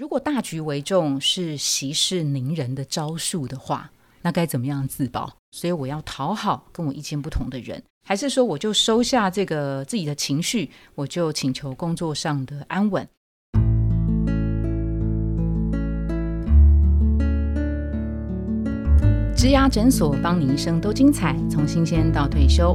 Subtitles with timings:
[0.00, 3.90] 如果大局为重是息事宁人的招数的话，
[4.22, 5.30] 那该怎么样自保？
[5.50, 13.06] 所以我要讨好跟我意见不同的人，还是说我就收下这个自己的情绪，我就请求工作上的安稳？
[19.36, 22.74] 植牙诊所，帮你一生都精彩，从新鲜到退休。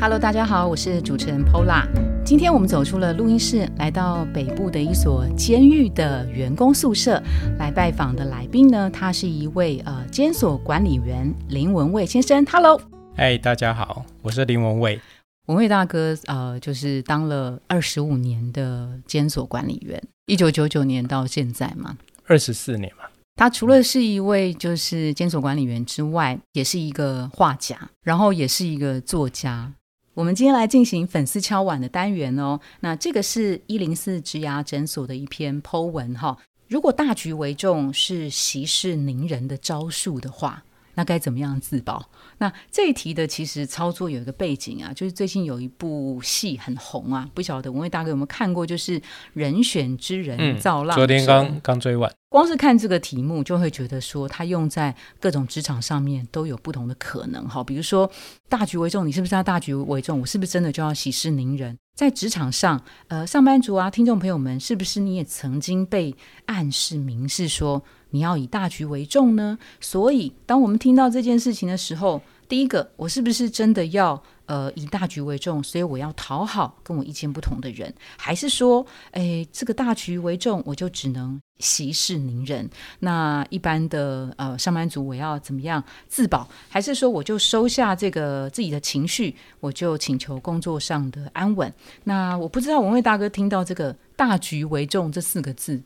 [0.00, 2.09] Hello，大家好，我是主持人 Pola。
[2.22, 7.20] 今天我们走出了录音室，来到北部的一所监狱的员工宿舍
[7.58, 12.44] 来拜访的来宾呢，他是一位呃监所管理员林文蔚先生。
[12.46, 12.80] Hello，
[13.16, 15.00] 嗨，大家好，我是林文蔚。
[15.46, 23.04] 文蔚大哥，呃，就是当了二十五年的监所管理员，一九九九年到现在嘛，二十四年嘛。
[23.34, 29.72] 他除了是一位就是监所管理员之外，也是一个画家，然后也是一个作家。
[30.14, 32.58] 我们今天来进行粉丝敲碗的单元哦。
[32.80, 36.36] 那这个是一零四植牙诊所的一篇 Po 文哈。
[36.66, 40.64] 如果大局为重是息事宁人的招数的话，
[41.00, 42.10] 那该怎么样自保？
[42.36, 48.66] 那这一题的其实操作有一个背景啊，就是最近有一部戏很红啊，不晓得文蔚大哥有没有看过？
[48.66, 49.00] 就是
[49.32, 50.94] 人选之人造浪。
[50.94, 52.12] 昨天刚刚追完。
[52.28, 57.64] 光是看这个题目，就会觉得说，它用在各种职场上面都有不同的可能哈。
[57.64, 58.08] 比如说，
[58.46, 60.20] 大局为重，你是不是要大局为重？
[60.20, 61.78] 我是不是真的就要息事宁人？
[61.96, 69.58] 在职场上，呃，上班族啊，听众朋友们，是不是你也曾经被暗示、明示说你要以大局为重呢？
[69.80, 74.22] 所以，当我们听到这件事情的时候，第一个，我是不是真的要？
[74.46, 82.68] 呃，以大局为重，所以我要讨好跟我意见不同的人，还是说，哎，这个大局为重，我就只能息事宁人？
[82.98, 86.48] 那一般的呃上班族，我要怎么样自保？
[86.68, 91.72] 还是说，我就收下这个自己的情绪，我就请求工作上的安稳？
[92.02, 95.80] 那我不知道文蔚大哥听到这个“大局为重”这四个字，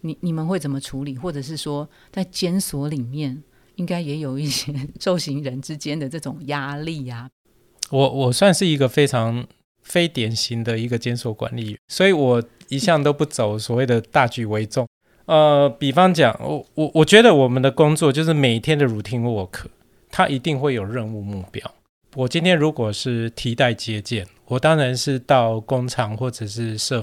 [0.00, 1.16] 你你们会怎么处理？
[1.16, 3.42] 或者是说，在监所里面，
[3.76, 7.28] 应该也有一些 受刑人之间的这种压力呀？
[7.90, 9.46] 我我算是一个非常
[9.82, 14.86] 非典型的一个监所管理员，所以我一向都不走所谓的大局为重。
[15.26, 19.66] 呃，比方讲，我我我觉得我们的工作就是每天的 routine work，
[20.10, 21.68] 它一定会有任务目标。
[22.14, 27.02] 我今天如果是替代接见，我当然是到工厂或者是设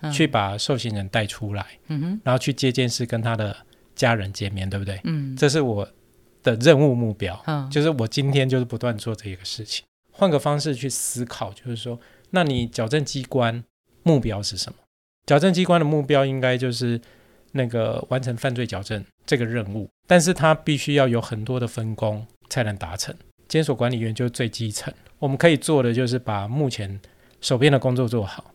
[0.00, 3.56] 访去把受刑人带出来，嗯哼，然后去接见室跟他的
[3.94, 5.00] 家人见面，对不对？
[5.04, 5.88] 嗯，这是我
[6.42, 9.84] 的任务目标，嗯，就是我今天就是不断做这个事情。
[10.12, 11.98] 换个方式去思考，就是说，
[12.30, 13.62] 那你矫正机关
[14.02, 14.78] 目标是什么？
[15.26, 17.00] 矫正机关的目标应该就是
[17.52, 23.14] 那个完成犯罪矫正这个任务，但是它必须要有很多的分工才能达成。
[23.48, 27.00] 监所管理员就是最基层，我们可以做的就是把目前
[27.40, 28.52] 手边的工作做好。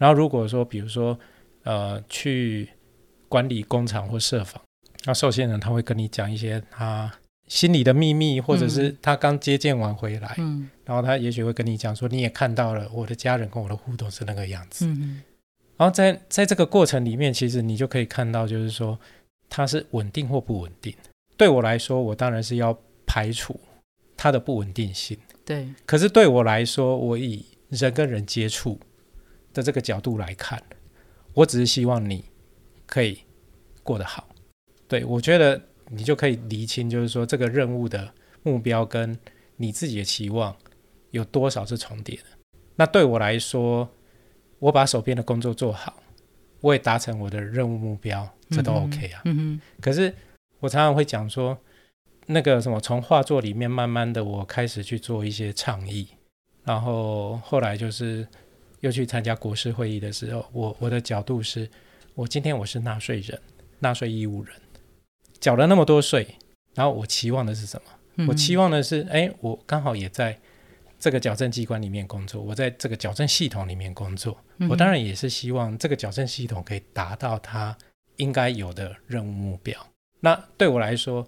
[0.00, 1.16] 然后如果说，比如说，
[1.62, 2.68] 呃，去
[3.28, 4.60] 管理工厂或设防，
[5.04, 7.12] 那受限人他会跟你讲一些他。
[7.46, 15.20] 心里的秘密，或者是他刚接见完回来，嗯，然后他也许会跟你讲说，你也看到了我的家人跟我的互动是那个样子，嗯，
[15.76, 18.96] 然后在在这个过程里面，其实你就可以看到，就是说
[19.48, 20.94] 他是稳定或不稳定。
[21.36, 23.58] 对我来说，我当然是要排除
[24.16, 25.68] 他的不稳定性，对。
[25.84, 28.78] 可是对我来说，我以人跟人接触
[29.52, 30.62] 的这个角度来看，
[31.34, 32.24] 我只是希望你
[32.86, 33.20] 可以
[33.82, 34.28] 过得好。
[34.86, 35.60] 对我觉得。
[35.92, 39.18] 你就可以厘清，就是说这个任务的目标跟
[39.56, 40.54] 你自己的期望
[41.10, 42.22] 有多少是重叠的。
[42.76, 43.90] 那对我来说，
[44.60, 46.00] 我把手边的工作做好，
[46.60, 49.24] 我也达成我的任务目标，这都 OK 啊。
[49.80, 50.14] 可是
[50.60, 51.58] 我常常会讲说，
[52.26, 56.06] 那个什么，从画作里面慢慢的，我开始去做一些倡议，
[56.62, 58.24] 然后后来就是
[58.80, 61.68] 又去参加国事会议的时候，我我的角度是，
[62.14, 63.40] 我今天我是纳税人，
[63.78, 64.54] 纳税义务人。
[65.38, 66.26] 缴了那么多税，
[66.74, 68.26] 然后我期望的是什么？
[68.28, 70.38] 我期望的是，哎，我刚好也在
[70.98, 74.36] 这个矫正机关里面工作，我在这个矫正系统里面工作，
[74.68, 77.74] 我当然也是希望这个矫正系统可以达到它
[78.16, 79.74] 应该有的任务目标。
[80.20, 81.26] 那对我来说，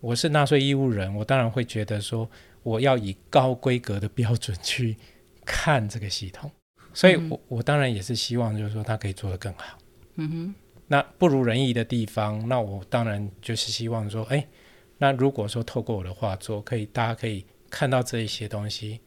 [0.00, 2.30] 我是纳税义务人，我当然会觉得说，
[2.62, 4.96] 我要以高规格的标准去
[5.44, 6.50] 看这个系统，
[6.92, 9.78] 所以我我当然也是希望，就是说他可以做得更好。
[10.16, 10.54] 嗯哼。
[10.92, 14.44] 那不如人意的地方，那我当然就是希望说，哎，
[14.98, 18.98] 那如果说透过我的画作，可以大家可以看到这一些东西，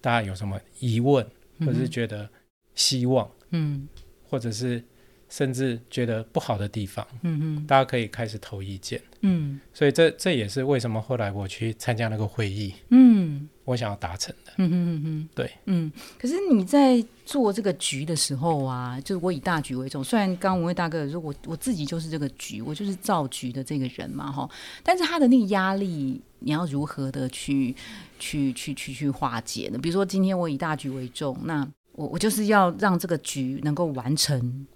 [0.00, 1.26] 大家有什么疑问，
[1.58, 2.28] 或者是觉得
[2.76, 3.88] 希望，嗯，
[4.30, 4.80] 或者是
[5.28, 14.52] 甚至觉得不好的地方，嗯嗯，大家可以开始投意见，嗯，所以这这也是为什么后来我去参加那个会议，嗯，我想要达成的。
[14.58, 15.92] 嗯哼嗯哼，对，嗯。
[16.18, 20.02] 可是你在做这个局的时候啊，就是我以大局为重。
[20.02, 24.48] 虽然刚刚文蔚大哥说，我我自己就是这个局，我就是造局的这个人嘛，哈。
[24.82, 27.74] 但是他的那个压力，你要如何的去
[28.18, 29.78] 去去去去化解呢？
[29.78, 34.66] 比如说今天我以大局为重，那我我就是要让这个局能够完成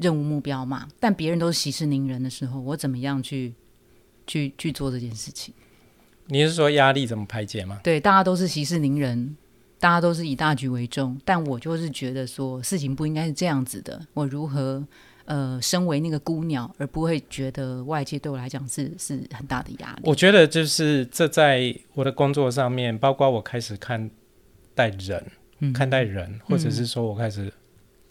[0.00, 0.86] 任务目标嘛。
[1.00, 3.52] 但别人都是息事宁人的时候，我怎么样去
[4.26, 5.52] 去去做这件事情？
[6.28, 7.80] 你是说压力怎么排解吗？
[7.82, 9.36] 对，大家都是息事宁人，
[9.78, 14.00] 大家都是以大局为重，但我就是觉得说事情不应该是这样子的。
[14.14, 14.84] 我如何
[15.26, 20.02] 呃，身为那个孤鸟，而不会觉得外界对我来讲是是很大的压力？
[20.04, 24.08] 我觉得就是这在我的工作上面，包括我开始看
[24.72, 25.24] 待人，
[25.58, 27.52] 嗯看待人，或者是说我开始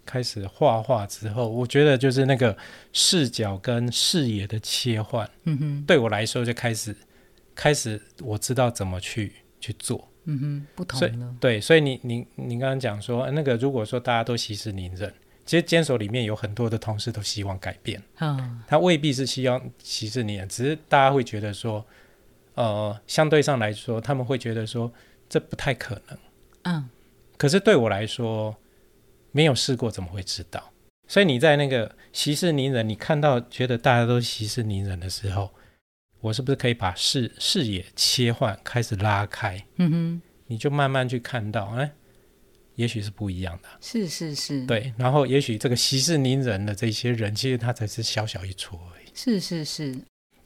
[0.05, 2.55] 开始画画之后，我觉得就是那个
[2.91, 6.93] 视角跟视野的切换，嗯哼，对我来说就开始
[7.55, 10.07] 开始我知道怎么去去做。
[10.27, 15.13] 嗯哼，不同了，对，所以你你你刚刚讲说呃那个，如果说大家都息事宁人，
[15.45, 21.85] 其实坚守里面有很多的同事都希望改变，嗯他未必是希望息事宁人，只是大家会觉得说，
[22.55, 24.91] 呃，相对上来说，他们会觉得说
[25.29, 26.17] 这不太可能。
[26.63, 26.89] 嗯
[27.37, 28.55] 可是对我来说，
[29.31, 30.71] 没有试过怎么会知道？
[31.07, 35.51] 所以你在那个息事宁人，你看到觉得大家都息事宁人的时候，
[36.25, 39.63] 我是不是可以把视视野切换，开始拉开？
[39.75, 41.91] 嗯哼，你就慢慢去看到，哎，
[42.73, 43.69] 也许是不一样的。
[43.79, 49.05] 是是是，，对，然后也许这个息事宁人的这些人，其实他才是小小一撮而已。
[49.13, 49.95] 是是是。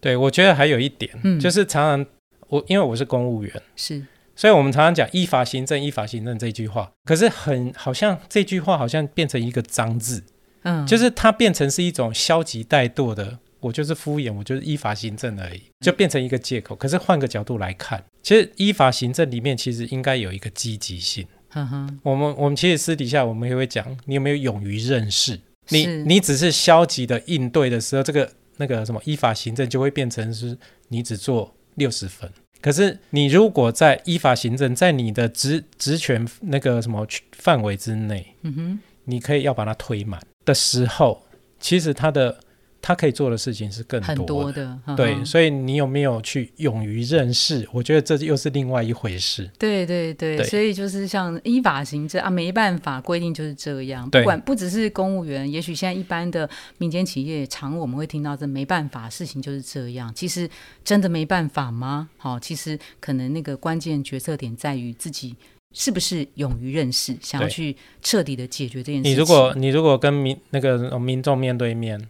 [0.01, 1.39] 对，我觉得还有一点，嗯。
[1.39, 2.13] 就是常常
[2.49, 4.05] 我因为我是公务员，是，
[4.35, 10.25] 所以我们常常讲依法行政，依法行政这句话，可是很好像这句话好像变成一个脏字，
[10.63, 16.75] 嗯，就是它变成是一种消极怠惰的，我就是敷衍，我就是依法行政而已，就变成一个借口。
[16.75, 21.25] 可是换个角度来看，其实依法行政里面其实应该有一个积极性。
[21.49, 25.39] 哼哼，我们我们其实私底下我们也会讲，你有没有勇于认识？
[25.69, 30.57] 你你只是消极的应对的时候，这个那个什么依法行政就会变成是
[30.89, 32.31] 你只做六十分。
[32.61, 41.23] 可是你如果在依法行政，在你的职职权那个什么范围之内，嗯哼，你可以要把它推满的时候，
[41.59, 42.39] 其实它的
[42.81, 47.67] 他可以做的事情是更很多多的，哼对，所以你有没有去勇于认识？
[47.73, 49.49] 我觉得这又是另外一回事。
[49.59, 54.09] 对对对，对所以就是像依法行政啊，没办法，规定就是这样。
[54.09, 60.11] 对不管不只是公务员，也许现在一般的民间企业，常我们会听到这没办法，事情就是这样。
[60.15, 60.49] 其实
[60.83, 62.09] 真的没办法吗？
[62.17, 65.35] 好、其实可能那个关键决策点在于自己
[65.73, 69.11] 是不是勇于认识，想要去彻底的解决这件事情。
[69.11, 72.09] 你如果你如果跟民那个呃民众面对面，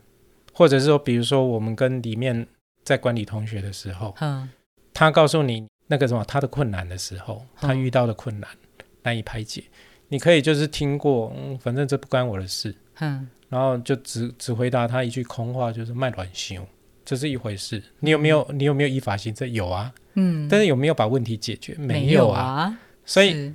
[0.60, 2.46] 或者是说，比如说我们跟里面
[2.84, 4.50] 在管理同学的时候，嗯。
[4.94, 8.50] 他告诉你那个什么他的困难的时候，他嗯遇到的困难
[9.04, 9.64] 难以排解，
[10.10, 13.26] 你可以就是听过，嗯，反正这不关我的事，嗯。
[13.48, 16.68] 然后就只只回答他一句空话，就是卖卵修，
[17.06, 17.82] 这是一回事。
[18.02, 19.50] 你有没有你有没有依法行政？
[19.50, 21.74] 有啊，嗯，但是有没有把问题解决？
[21.76, 22.42] 没有啊。
[22.42, 23.54] 啊，所以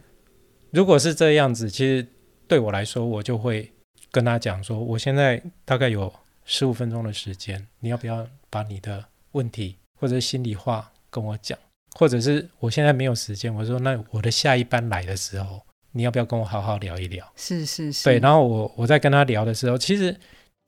[0.71, 2.07] 如果是这样子，其实
[2.49, 3.71] 对我来说，我就会
[4.11, 6.11] 跟他讲说，我现在大概有
[6.45, 11.59] 十五分钟的时间，你要不要把你的问题或者心里话跟我讲？
[11.97, 15.61] 或者是我现在没有时间，我说那我的下一班来的时候，
[15.93, 17.25] 你要不要跟我好好聊一聊？
[17.37, 20.17] 是是是，对，然后我我在跟他聊的时候，其实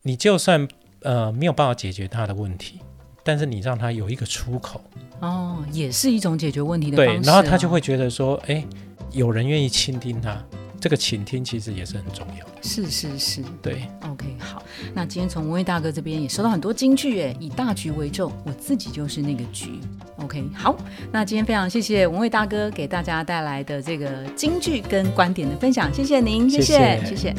[0.03, 0.67] 你就算
[1.01, 2.81] 呃没有办法解决他的问题，
[3.25, 4.81] 但是你让他有一个出口，
[5.21, 7.33] 哦，也是一种解决问题的对方，式、啊。
[7.33, 8.65] 然后他就会觉得说，哎，
[9.11, 10.41] 有人愿意倾听他，
[10.87, 12.63] 这个倾听其实也是很重要的。
[12.63, 13.43] 是是是。
[13.61, 14.63] 对，OK，好，
[14.95, 19.81] 那今天从文蔚大哥这边也收到很多金句，哎，以大局为重，我自己就是那个局。
[20.19, 20.77] OK，好，
[21.11, 27.35] 那今天非常谢谢文蔚大哥给大家带来的这个金句跟观点的分享，谢谢您，谢谢谢谢谢。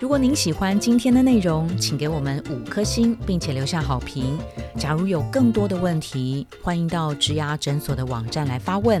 [0.00, 4.36] 如果您喜欢今天的内容，请给我们五颗星，并且留下好评。
[4.76, 9.00] 假如有更多的问题，欢迎到植牙诊所的网站来发问。